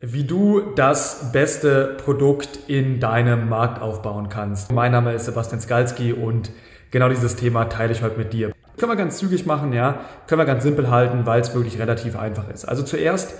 [0.00, 4.70] wie du das beste Produkt in deinem Markt aufbauen kannst.
[4.70, 6.52] Mein Name ist Sebastian Skalski und
[6.92, 8.52] genau dieses Thema teile ich heute mit dir.
[8.76, 9.98] Können wir ganz zügig machen, ja,
[10.28, 12.64] können wir ganz simpel halten, weil es wirklich relativ einfach ist.
[12.64, 13.34] Also zuerst,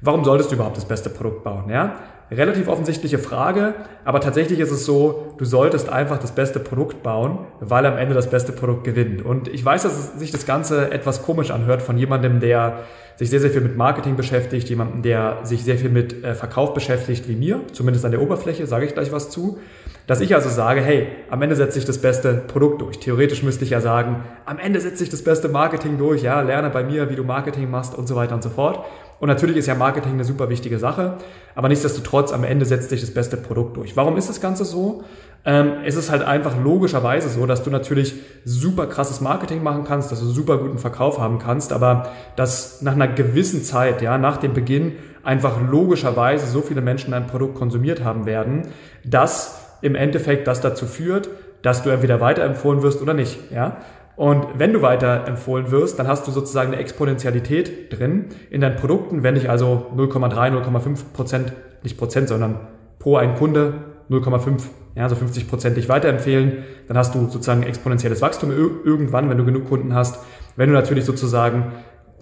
[0.00, 1.94] warum solltest du überhaupt das beste Produkt bauen, ja?
[2.32, 3.74] Relativ offensichtliche Frage,
[4.04, 8.14] aber tatsächlich ist es so, du solltest einfach das beste Produkt bauen, weil am Ende
[8.14, 9.22] das beste Produkt gewinnt.
[9.24, 12.80] Und ich weiß, dass sich das Ganze etwas komisch anhört von jemandem, der
[13.16, 16.74] sich sehr, sehr viel mit Marketing beschäftigt, jemandem, der sich sehr viel mit äh, Verkauf
[16.74, 19.58] beschäftigt wie mir, zumindest an der Oberfläche, sage ich gleich was zu.
[20.08, 22.98] Dass ich also sage, hey, am Ende setze ich das beste Produkt durch.
[22.98, 26.70] Theoretisch müsste ich ja sagen, am Ende setze ich das beste Marketing durch, ja, lerne
[26.70, 28.84] bei mir, wie du Marketing machst und so weiter und so fort.
[29.22, 31.14] Und natürlich ist ja Marketing eine super wichtige Sache,
[31.54, 33.96] aber nichtsdestotrotz, am Ende setzt sich das beste Produkt durch.
[33.96, 35.04] Warum ist das Ganze so?
[35.44, 40.10] Ähm, es ist halt einfach logischerweise so, dass du natürlich super krasses Marketing machen kannst,
[40.10, 44.38] dass du super guten Verkauf haben kannst, aber dass nach einer gewissen Zeit, ja, nach
[44.38, 48.62] dem Beginn einfach logischerweise so viele Menschen dein Produkt konsumiert haben werden,
[49.04, 51.28] dass im Endeffekt das dazu führt,
[51.62, 53.76] dass du entweder weiterempfohlen wirst oder nicht, ja.
[54.16, 59.22] Und wenn du weiterempfohlen wirst, dann hast du sozusagen eine Exponentialität drin in deinen Produkten.
[59.22, 62.60] Wenn dich also 0,3, 0,5 Prozent, nicht Prozent, sondern
[62.98, 63.74] pro ein Kunde
[64.10, 64.62] 0,5,
[64.94, 69.44] ja, so 50 Prozent dich weiterempfehlen, dann hast du sozusagen exponentielles Wachstum irgendwann, wenn du
[69.44, 70.22] genug Kunden hast.
[70.56, 71.72] Wenn du natürlich sozusagen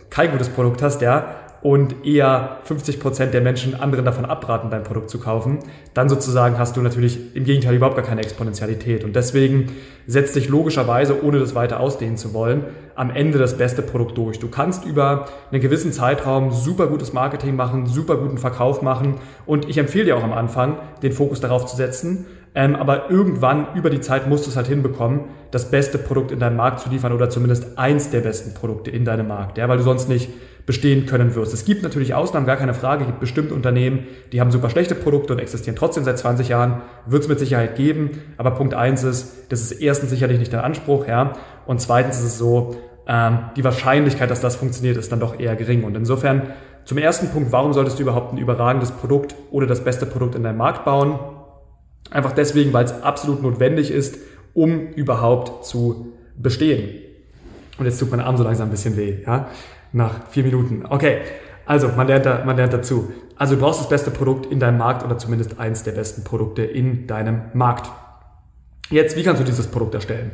[0.09, 4.83] kein gutes Produkt hast, ja, und eher 50 Prozent der Menschen anderen davon abraten, dein
[4.83, 5.59] Produkt zu kaufen,
[5.93, 9.05] dann sozusagen hast du natürlich im Gegenteil überhaupt gar keine Exponentialität.
[9.05, 9.73] Und deswegen
[10.07, 14.39] setzt sich logischerweise, ohne das weiter ausdehnen zu wollen, am Ende das beste Produkt durch.
[14.39, 19.15] Du kannst über einen gewissen Zeitraum super gutes Marketing machen, super guten Verkauf machen.
[19.45, 22.27] Und ich empfehle dir auch am Anfang, den Fokus darauf zu setzen.
[22.55, 26.41] Ähm, aber irgendwann über die Zeit musst du es halt hinbekommen, das beste Produkt in
[26.41, 29.77] deinem Markt zu liefern oder zumindest eins der besten Produkte in deinem Markt, ja, weil
[29.77, 30.31] du sonst nicht
[30.67, 31.55] bestehen können wirst.
[31.55, 33.03] Es gibt natürlich Ausnahmen, gar keine Frage.
[33.03, 36.83] Es gibt bestimmt Unternehmen, die haben super schlechte Produkte und existieren trotzdem seit 20 Jahren.
[37.07, 38.11] Wird es mit Sicherheit geben.
[38.37, 41.33] Aber Punkt eins ist, das ist erstens sicherlich nicht dein Anspruch, ja.
[41.67, 45.57] Und zweitens ist es so, ähm, die Wahrscheinlichkeit, dass das funktioniert, ist dann doch eher
[45.57, 45.83] gering.
[45.83, 46.53] Und insofern
[46.85, 50.43] zum ersten Punkt, warum solltest du überhaupt ein überragendes Produkt oder das beste Produkt in
[50.43, 51.19] deinem Markt bauen?
[52.11, 54.19] Einfach deswegen, weil es absolut notwendig ist,
[54.55, 57.01] um überhaupt zu bestehen.
[57.79, 59.23] Und jetzt tut mein Arm so langsam ein bisschen weh.
[59.25, 59.49] Ja?
[59.93, 60.85] nach vier Minuten.
[60.89, 61.19] Okay,
[61.67, 63.13] also man lernt, da, man lernt dazu.
[63.37, 66.63] Also du brauchst das beste Produkt in deinem Markt oder zumindest eins der besten Produkte
[66.63, 67.91] in deinem Markt.
[68.91, 70.33] Jetzt, wie kannst du dieses Produkt erstellen?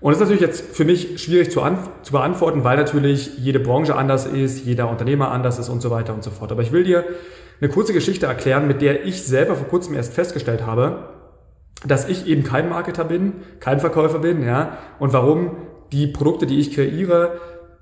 [0.00, 1.60] Und das ist natürlich jetzt für mich schwierig zu,
[2.02, 6.14] zu beantworten, weil natürlich jede Branche anders ist, jeder Unternehmer anders ist und so weiter
[6.14, 6.50] und so fort.
[6.50, 7.04] Aber ich will dir
[7.60, 11.10] eine kurze Geschichte erklären, mit der ich selber vor kurzem erst festgestellt habe,
[11.86, 15.56] dass ich eben kein Marketer bin, kein Verkäufer bin, ja, und warum
[15.92, 17.38] die Produkte, die ich kreiere,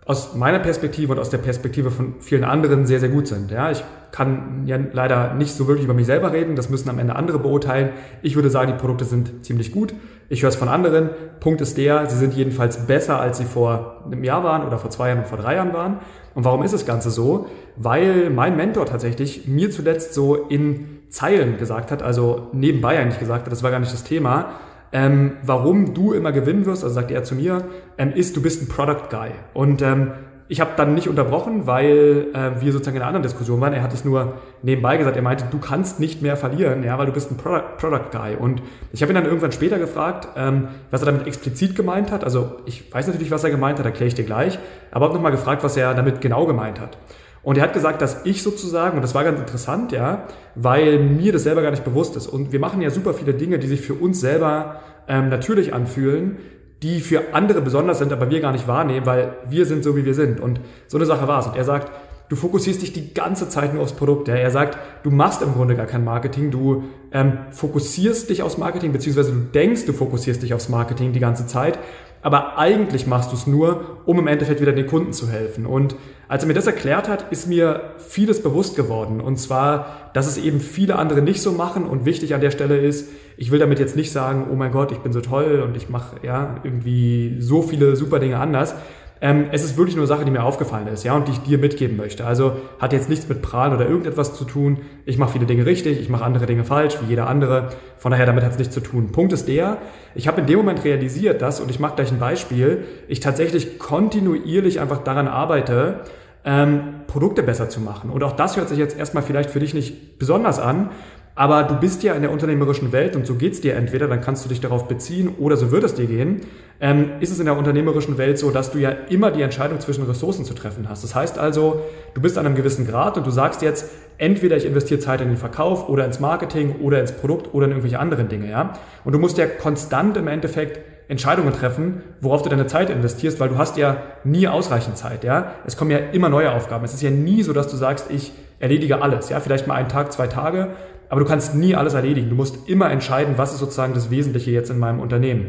[0.09, 3.51] aus meiner Perspektive und aus der Perspektive von vielen anderen sehr, sehr gut sind.
[3.51, 6.99] Ja, ich kann ja leider nicht so wirklich über mich selber reden, das müssen am
[6.99, 7.91] Ende andere beurteilen.
[8.23, 9.93] Ich würde sagen, die Produkte sind ziemlich gut.
[10.31, 11.11] Ich höre es von anderen.
[11.41, 14.91] Punkt ist der, sie sind jedenfalls besser, als sie vor einem Jahr waren oder vor
[14.91, 16.01] zwei Jahren und vor drei Jahren waren.
[16.35, 17.47] Und warum ist das Ganze so?
[17.77, 23.47] Weil mein Mentor tatsächlich mir zuletzt so in Zeilen gesagt hat, also nebenbei eigentlich gesagt
[23.47, 24.53] hat, das war gar nicht das Thema,
[24.93, 27.65] ähm, warum du immer gewinnen wirst, also sagt er zu mir,
[27.99, 29.31] ähm, ist, du bist ein Product Guy.
[29.55, 30.13] Und ähm,
[30.49, 33.75] ich habe dann nicht unterbrochen, weil äh, wir sozusagen in einer anderen Diskussion waren.
[33.75, 35.17] Er hat es nur nebenbei gesagt.
[35.17, 38.35] Er meinte, du kannst nicht mehr verlieren, ja, weil du bist ein Product, Product Guy.
[38.35, 42.25] Und ich habe ihn dann irgendwann später gefragt, ähm, was er damit explizit gemeint hat.
[42.25, 44.59] Also ich weiß natürlich, was er gemeint hat, erkläre ich dir gleich.
[44.91, 46.97] Aber habe nochmal gefragt, was er damit genau gemeint hat.
[47.43, 51.33] Und er hat gesagt, dass ich sozusagen, und das war ganz interessant, ja, weil mir
[51.33, 52.27] das selber gar nicht bewusst ist.
[52.27, 56.39] Und wir machen ja super viele Dinge, die sich für uns selber ähm, natürlich anfühlen,
[56.83, 60.05] die für andere besonders sind, aber wir gar nicht wahrnehmen, weil wir sind so, wie
[60.05, 60.41] wir sind.
[60.41, 61.47] Und so eine Sache war es.
[61.47, 61.91] Und er sagt,
[62.29, 64.29] du fokussierst dich die ganze Zeit nur aufs Produkt.
[64.29, 64.37] Ja.
[64.37, 68.93] Er sagt, du machst im Grunde gar kein Marketing, du ähm, fokussierst dich aufs Marketing,
[68.93, 71.79] beziehungsweise du denkst, du fokussierst dich aufs Marketing die ganze Zeit,
[72.23, 75.67] aber eigentlich machst du es nur, um im Endeffekt wieder den Kunden zu helfen.
[75.67, 75.95] Und
[76.29, 79.21] als er mir das erklärt hat, ist mir vieles bewusst geworden.
[79.21, 81.87] Und zwar, dass es eben viele andere nicht so machen.
[81.87, 84.93] Und wichtig an der Stelle ist, ich will damit jetzt nicht sagen, oh mein Gott,
[84.93, 88.75] ich bin so toll und ich mache ja irgendwie so viele super Dinge anders,
[89.21, 91.59] ähm, es ist wirklich nur Sache, die mir aufgefallen ist, ja, und die ich dir
[91.59, 92.25] mitgeben möchte.
[92.25, 94.79] Also hat jetzt nichts mit Prahlen oder irgendetwas zu tun.
[95.05, 97.71] Ich mache viele Dinge richtig, ich mache andere Dinge falsch, wie jeder andere.
[97.99, 99.11] Von daher, damit hat es nichts zu tun.
[99.11, 99.79] Punkt ist der,
[100.15, 103.79] ich habe in dem Moment realisiert, dass, und ich mache gleich ein Beispiel, ich tatsächlich
[103.79, 106.01] kontinuierlich einfach daran arbeite,
[106.45, 108.11] ähm, Produkte besser zu machen.
[108.11, 110.91] Und auch das hört sich jetzt erstmal vielleicht für dich nicht besonders an,
[111.39, 114.45] Aber du bist ja in der unternehmerischen Welt und so geht's dir entweder, dann kannst
[114.45, 116.41] du dich darauf beziehen oder so wird es dir gehen.
[116.81, 120.03] Ähm, ist es in der unternehmerischen Welt so, dass du ja immer die Entscheidung zwischen
[120.03, 121.05] Ressourcen zu treffen hast.
[121.05, 121.81] Das heißt also,
[122.15, 123.89] du bist an einem gewissen Grad und du sagst jetzt,
[124.19, 127.71] entweder ich investiere Zeit in den Verkauf oder ins Marketing oder ins Produkt oder in
[127.71, 128.73] irgendwelche anderen Dinge, ja.
[129.05, 133.49] Und du musst ja konstant im Endeffekt Entscheidungen treffen, worauf du deine Zeit investierst, weil
[133.49, 135.53] du hast ja nie ausreichend Zeit, ja.
[135.67, 136.85] Es kommen ja immer neue Aufgaben.
[136.85, 139.41] Es ist ja nie so, dass du sagst, ich erledige alles, ja.
[139.41, 140.69] Vielleicht mal einen Tag, zwei Tage,
[141.09, 142.29] aber du kannst nie alles erledigen.
[142.29, 145.47] Du musst immer entscheiden, was ist sozusagen das Wesentliche jetzt in meinem Unternehmen.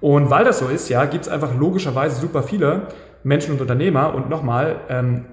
[0.00, 2.88] Und weil das so ist, ja, gibt es einfach logischerweise super viele
[3.22, 4.14] Menschen und Unternehmer.
[4.14, 5.26] Und nochmal, ähm,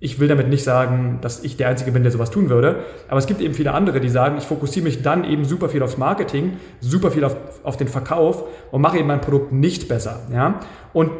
[0.00, 3.18] ich will damit nicht sagen, dass ich der Einzige bin, der sowas tun würde, aber
[3.18, 5.98] es gibt eben viele andere, die sagen, ich fokussiere mich dann eben super viel aufs
[5.98, 10.20] Marketing, super viel auf, auf den Verkauf und mache eben mein Produkt nicht besser.
[10.32, 10.60] Ja?
[10.92, 11.10] Und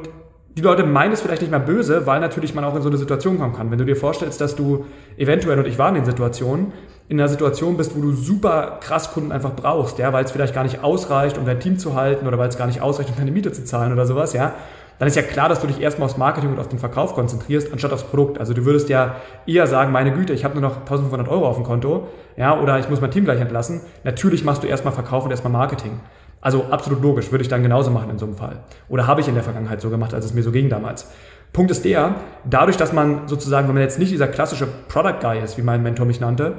[0.56, 2.98] die Leute meinen es vielleicht nicht mehr böse, weil natürlich man auch in so eine
[2.98, 3.70] Situation kommen kann.
[3.70, 4.86] Wenn du dir vorstellst, dass du
[5.16, 6.72] eventuell, und ich war in den Situationen,
[7.08, 10.54] in einer Situation bist, wo du super krass Kunden einfach brauchst, ja, weil es vielleicht
[10.54, 13.16] gar nicht ausreicht, um dein Team zu halten oder weil es gar nicht ausreicht, um
[13.16, 14.54] deine Miete zu zahlen oder sowas, ja,
[14.98, 17.72] dann ist ja klar, dass du dich erstmal aufs Marketing und auf den Verkauf konzentrierst,
[17.72, 18.38] anstatt aufs Produkt.
[18.38, 19.16] Also du würdest ja
[19.46, 22.78] eher sagen, meine Güte, ich habe nur noch 1500 Euro auf dem Konto, ja, oder
[22.78, 23.80] ich muss mein Team gleich entlassen.
[24.04, 26.00] Natürlich machst du erstmal Verkauf und erstmal Marketing.
[26.40, 28.60] Also absolut logisch, würde ich dann genauso machen in so einem Fall.
[28.88, 31.10] Oder habe ich in der Vergangenheit so gemacht, als es mir so ging damals.
[31.52, 35.40] Punkt ist der, dadurch, dass man sozusagen, wenn man jetzt nicht dieser klassische Product Guy
[35.42, 36.56] ist, wie mein Mentor mich nannte,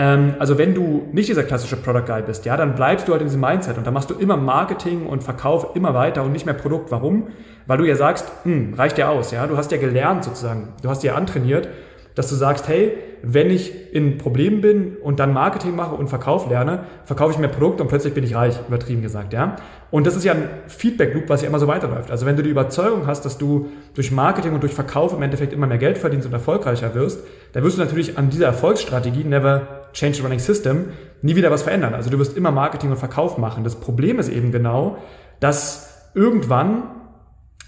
[0.00, 3.28] also wenn du nicht dieser klassische Product Guy bist, ja, dann bleibst du halt in
[3.28, 6.54] diesem Mindset und dann machst du immer Marketing und Verkauf immer weiter und nicht mehr
[6.54, 6.90] Produkt.
[6.90, 7.28] Warum?
[7.66, 9.46] Weil du ja sagst, hm, reicht ja aus, ja.
[9.46, 11.68] Du hast ja gelernt sozusagen, du hast ja antrainiert,
[12.14, 16.48] dass du sagst, hey, wenn ich in Problemen bin und dann Marketing mache und Verkauf
[16.48, 19.56] lerne, verkaufe ich mehr Produkte und plötzlich bin ich reich, übertrieben gesagt, ja.
[19.90, 22.10] Und das ist ja ein Feedback-Loop, was ja immer so weiterläuft.
[22.10, 25.52] Also wenn du die Überzeugung hast, dass du durch Marketing und durch Verkauf im Endeffekt
[25.52, 27.20] immer mehr Geld verdienst und erfolgreicher wirst,
[27.52, 30.90] dann wirst du natürlich an dieser Erfolgsstrategie never Change the Running System
[31.22, 31.94] nie wieder was verändern.
[31.94, 33.64] Also du wirst immer Marketing und Verkauf machen.
[33.64, 34.98] Das Problem ist eben genau,
[35.40, 36.84] dass irgendwann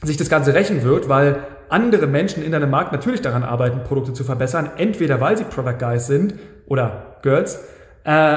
[0.02, 4.12] sich das Ganze rächen wird, weil andere Menschen in deinem Markt natürlich daran arbeiten, Produkte
[4.12, 6.34] zu verbessern, entweder weil sie Product Guys sind
[6.66, 7.64] oder Girls,
[8.04, 8.36] äh,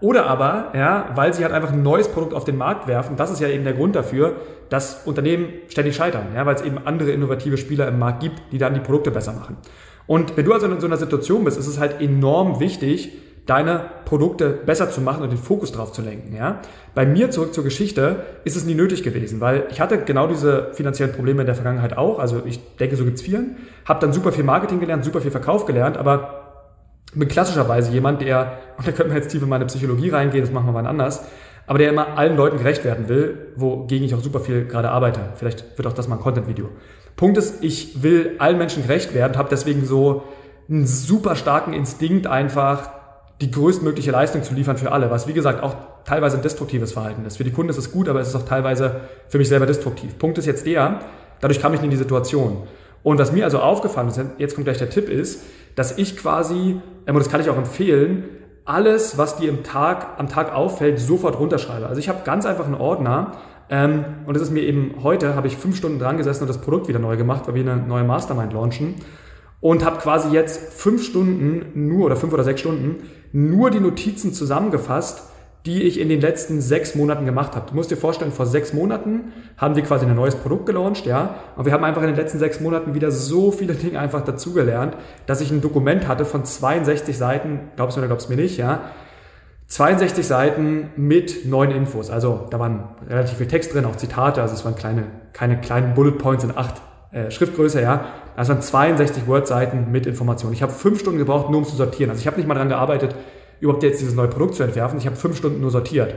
[0.00, 3.14] oder aber, ja, weil sie halt einfach ein neues Produkt auf den Markt werfen.
[3.16, 4.34] Das ist ja eben der Grund dafür,
[4.68, 8.58] dass Unternehmen ständig scheitern, ja, weil es eben andere innovative Spieler im Markt gibt, die
[8.58, 9.58] dann die Produkte besser machen.
[10.06, 13.12] Und wenn du also in so einer Situation bist, ist es halt enorm wichtig,
[13.46, 16.34] deine Produkte besser zu machen und den Fokus drauf zu lenken.
[16.36, 16.60] Ja?
[16.94, 20.72] Bei mir zurück zur Geschichte ist es nie nötig gewesen, weil ich hatte genau diese
[20.74, 22.18] finanziellen Probleme in der Vergangenheit auch.
[22.18, 23.56] Also ich denke, so gibt's vielen.
[23.84, 26.42] Habe dann super viel Marketing gelernt, super viel Verkauf gelernt, aber
[27.14, 30.52] bin klassischerweise jemand, der, und da könnte man jetzt tief in meine Psychologie reingehen, das
[30.52, 31.24] machen wir mal anders,
[31.66, 35.20] aber der immer allen Leuten gerecht werden will, wogegen ich auch super viel gerade arbeite.
[35.36, 36.68] Vielleicht wird auch das mal ein Content-Video.
[37.16, 40.24] Punkt ist, ich will allen Menschen gerecht werden, habe deswegen so
[40.68, 42.90] einen super starken Instinkt einfach
[43.40, 45.74] die größtmögliche Leistung zu liefern für alle, was wie gesagt auch
[46.04, 47.36] teilweise ein destruktives Verhalten ist.
[47.36, 50.18] Für die Kunden ist es gut, aber es ist auch teilweise für mich selber destruktiv.
[50.18, 51.00] Punkt ist jetzt der,
[51.40, 52.62] dadurch kam ich in die Situation.
[53.02, 55.42] Und was mir also aufgefallen ist, jetzt kommt gleich der Tipp ist,
[55.74, 58.24] dass ich quasi, und das kann ich auch empfehlen,
[58.64, 61.86] alles, was dir im Tag, am Tag auffällt, sofort runterschreibe.
[61.86, 63.32] Also ich habe ganz einfach einen Ordner,
[63.72, 66.60] ähm, und das ist mir eben heute, habe ich fünf Stunden dran gesessen und das
[66.60, 68.96] Produkt wieder neu gemacht, weil wir eine neue Mastermind launchen
[69.62, 74.34] und habe quasi jetzt fünf Stunden nur oder fünf oder sechs Stunden nur die Notizen
[74.34, 75.22] zusammengefasst,
[75.64, 77.70] die ich in den letzten sechs Monaten gemacht habe.
[77.70, 81.36] Du musst dir vorstellen, vor sechs Monaten haben wir quasi ein neues Produkt gelauncht, ja,
[81.56, 84.98] und wir haben einfach in den letzten sechs Monaten wieder so viele Dinge einfach dazugelernt,
[85.24, 88.42] dass ich ein Dokument hatte von 62 Seiten, glaubst du mir oder glaubst du mir
[88.42, 88.82] nicht, ja,
[89.72, 92.10] 62 Seiten mit neuen Infos.
[92.10, 95.94] Also da waren relativ viel Text drin, auch Zitate, also es waren kleine, keine kleinen
[95.94, 98.04] Bullet Points in acht äh, Schriftgröße, ja.
[98.36, 100.52] Das waren 62 Word-Seiten mit Informationen.
[100.52, 102.10] Ich habe fünf Stunden gebraucht, nur um zu sortieren.
[102.10, 103.14] Also ich habe nicht mal daran gearbeitet,
[103.60, 104.98] überhaupt jetzt dieses neue Produkt zu entwerfen.
[104.98, 106.16] Ich habe fünf Stunden nur sortiert.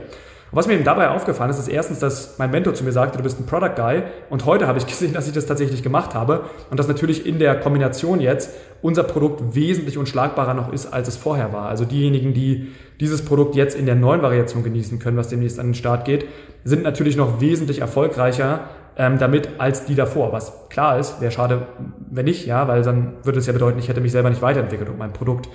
[0.50, 3.18] Und was mir eben dabei aufgefallen ist, ist erstens, dass mein Mentor zu mir sagte,
[3.18, 4.02] du bist ein Product Guy.
[4.30, 6.44] Und heute habe ich gesehen, dass ich das tatsächlich gemacht habe.
[6.70, 8.50] Und dass natürlich in der Kombination jetzt
[8.82, 11.68] unser Produkt wesentlich unschlagbarer noch ist, als es vorher war.
[11.68, 12.68] Also diejenigen, die
[13.00, 16.26] dieses Produkt jetzt in der neuen Variation genießen können, was demnächst an den Start geht,
[16.64, 18.60] sind natürlich noch wesentlich erfolgreicher
[18.96, 20.32] ähm, damit als die davor.
[20.32, 21.66] Was klar ist, wäre schade,
[22.10, 24.88] wenn nicht, ja, weil dann würde es ja bedeuten, ich hätte mich selber nicht weiterentwickelt
[24.88, 25.48] und mein Produkt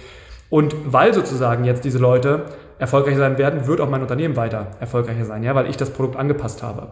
[0.51, 2.43] und weil sozusagen jetzt diese Leute
[2.81, 6.17] erfolgreich sein werden, wird auch mein Unternehmen weiter erfolgreicher sein, ja, weil ich das Produkt
[6.17, 6.87] angepasst habe.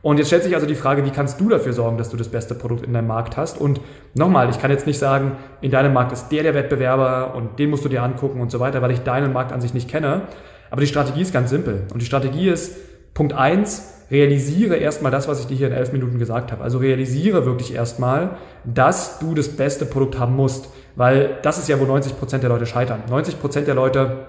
[0.00, 2.28] Und jetzt stellt sich also die Frage, wie kannst du dafür sorgen, dass du das
[2.28, 3.60] beste Produkt in deinem Markt hast?
[3.60, 3.80] Und
[4.14, 7.70] nochmal, ich kann jetzt nicht sagen, in deinem Markt ist der der Wettbewerber und den
[7.70, 10.22] musst du dir angucken und so weiter, weil ich deinen Markt an sich nicht kenne.
[10.70, 11.82] Aber die Strategie ist ganz simpel.
[11.92, 12.76] Und die Strategie ist,
[13.14, 16.62] Punkt eins: realisiere erstmal das, was ich dir hier in elf Minuten gesagt habe.
[16.62, 20.68] Also realisiere wirklich erstmal, dass du das beste Produkt haben musst.
[20.94, 23.02] Weil das ist ja, wo 90% der Leute scheitern.
[23.08, 24.26] 90% der Leute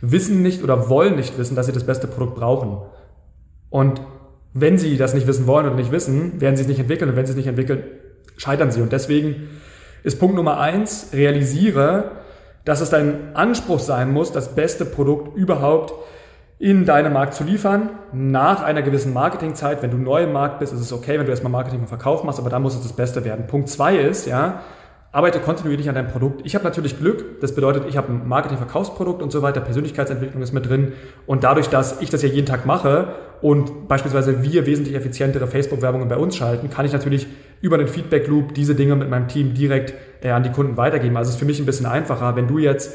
[0.00, 2.78] wissen nicht oder wollen nicht wissen, dass sie das beste Produkt brauchen.
[3.70, 4.00] Und
[4.52, 7.10] wenn sie das nicht wissen wollen oder nicht wissen, werden sie es nicht entwickeln.
[7.10, 7.82] Und wenn sie es nicht entwickeln,
[8.36, 8.80] scheitern sie.
[8.80, 9.48] Und deswegen
[10.02, 12.12] ist Punkt Nummer eins, realisiere,
[12.64, 15.92] dass es dein Anspruch sein muss, das beste Produkt überhaupt
[16.58, 19.82] in deinem Markt zu liefern, nach einer gewissen Marketingzeit.
[19.82, 22.24] Wenn du neu im Markt bist, ist es okay, wenn du erstmal Marketing und Verkauf
[22.24, 23.46] machst, aber dann muss es das Beste werden.
[23.46, 24.62] Punkt zwei ist, ja,
[25.12, 26.42] arbeite kontinuierlich an deinem Produkt.
[26.44, 30.52] Ich habe natürlich Glück, das bedeutet, ich habe ein Marketing-Verkaufsprodukt und so weiter, Persönlichkeitsentwicklung ist
[30.52, 30.92] mit drin
[31.26, 36.08] und dadurch, dass ich das ja jeden Tag mache und beispielsweise wir wesentlich effizientere Facebook-Werbungen
[36.08, 37.26] bei uns schalten, kann ich natürlich
[37.60, 41.16] über den Feedback-Loop diese Dinge mit meinem Team direkt äh, an die Kunden weitergeben.
[41.16, 42.92] Also es ist für mich ein bisschen einfacher, wenn du jetzt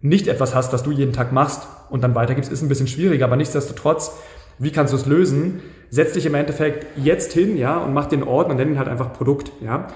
[0.00, 3.26] nicht etwas hast, was du jeden Tag machst und dann weitergibst, ist ein bisschen schwieriger,
[3.26, 4.18] aber nichtsdestotrotz,
[4.58, 5.60] wie kannst du es lösen?
[5.90, 8.88] Setz dich im Endeffekt jetzt hin, ja, und mach den Ort und nenn ihn halt
[8.88, 9.88] einfach Produkt, ja.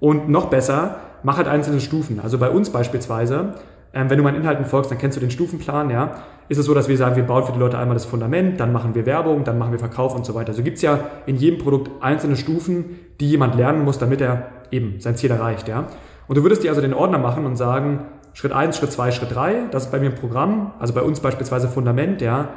[0.00, 2.20] Und noch besser, mach halt einzelne Stufen.
[2.20, 3.54] Also bei uns beispielsweise,
[3.94, 6.16] ähm, wenn du meinen Inhalten folgst, dann kennst du den Stufenplan, ja.
[6.48, 8.72] Ist es so, dass wir sagen, wir bauen für die Leute einmal das Fundament, dann
[8.72, 10.48] machen wir Werbung, dann machen wir Verkauf und so weiter.
[10.48, 15.00] Also gibt's ja in jedem Produkt einzelne Stufen, die jemand lernen muss, damit er eben
[15.00, 15.86] sein Ziel erreicht, ja.
[16.28, 19.34] Und du würdest dir also den Ordner machen und sagen, Schritt eins, Schritt zwei, Schritt
[19.34, 22.48] drei, das ist bei mir ein Programm, also bei uns beispielsweise Fundament, ja.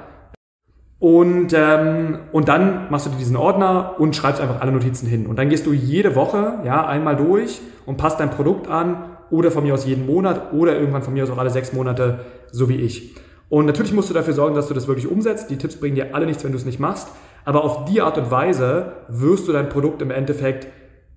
[1.00, 5.28] Und, ähm, und dann machst du dir diesen Ordner und schreibst einfach alle Notizen hin.
[5.28, 9.52] Und dann gehst du jede Woche ja, einmal durch und passt dein Produkt an oder
[9.52, 12.20] von mir aus jeden Monat oder irgendwann von mir aus auch alle sechs Monate,
[12.52, 13.16] so wie ich.
[13.50, 15.50] Und natürlich musst du dafür sorgen, dass du das wirklich umsetzt.
[15.50, 17.10] Die Tipps bringen dir alle nichts, wenn du es nicht machst.
[17.44, 20.68] Aber auf die Art und Weise wirst du dein Produkt im Endeffekt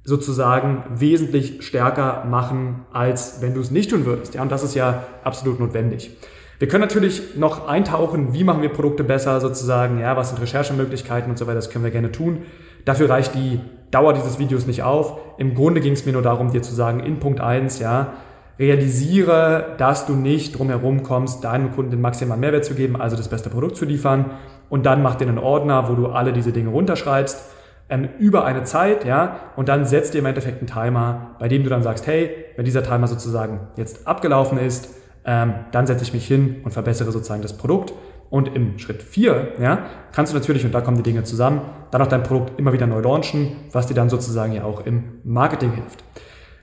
[0.04, 4.35] sozusagen wesentlich stärker machen, als wenn du es nicht tun würdest.
[4.35, 6.16] Ja, und das ist ja absolut notwendig.
[6.59, 11.31] Wir können natürlich noch eintauchen, wie machen wir Produkte besser sozusagen, ja, was sind Recherchemöglichkeiten
[11.31, 12.43] und so weiter, das können wir gerne tun.
[12.85, 13.61] Dafür reicht die
[13.91, 15.19] Dauer dieses Videos nicht auf.
[15.38, 18.15] Im Grunde ging es mir nur darum, dir zu sagen, in Punkt eins, ja,
[18.59, 23.29] realisiere, dass du nicht drumherum kommst, deinem Kunden den maximalen Mehrwert zu geben, also das
[23.29, 24.33] beste Produkt zu liefern
[24.69, 27.41] und dann mach dir einen Ordner, wo du alle diese Dinge runterschreibst
[27.88, 31.62] ähm, über eine Zeit, ja, und dann setzt dir im Endeffekt einen Timer, bei dem
[31.62, 34.91] du dann sagst, hey, wenn dieser Timer sozusagen jetzt abgelaufen ist,
[35.28, 37.92] ähm, dann setze ich mich hin und verbessere sozusagen das Produkt.
[38.30, 42.02] Und im Schritt 4 ja, kannst du natürlich, und da kommen die Dinge zusammen, dann
[42.02, 45.73] auch dein Produkt immer wieder neu launchen, was dir dann sozusagen ja auch im Marketing
[45.73, 46.02] hilft.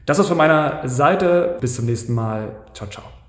[0.05, 1.57] Das ist von meiner Seite.
[1.61, 2.55] Bis zum nächsten Mal.
[2.73, 3.24] Ciao, ciao.